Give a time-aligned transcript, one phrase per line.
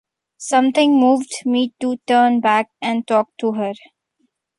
[0.39, 3.73] Something moved me to turn back and talk to her.